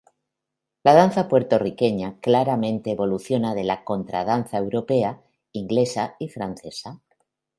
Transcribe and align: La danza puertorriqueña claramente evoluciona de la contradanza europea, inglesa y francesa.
La 0.81 0.95
danza 0.95 1.27
puertorriqueña 1.27 2.19
claramente 2.21 2.89
evoluciona 2.89 3.53
de 3.53 3.63
la 3.63 3.83
contradanza 3.83 4.57
europea, 4.57 5.21
inglesa 5.53 6.15
y 6.17 6.29
francesa. 6.29 7.03